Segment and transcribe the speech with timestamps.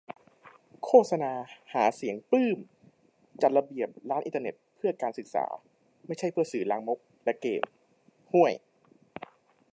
[0.85, 1.31] โฆษณา
[1.73, 2.59] หาเสียง-ปลื้ม
[3.41, 5.45] :"จัดระเบียบ ร้านอินเทอร์เน็ต เพื่อการศึกษา
[6.07, 7.69] ไม่ใช่เพื่อสื่อลามกและเกมส์"-
[8.33, 8.53] ฮ่วย!